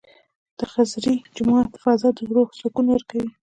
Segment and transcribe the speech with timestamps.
[0.57, 3.29] د خضري جومات فضا د روح سکون ورکوي.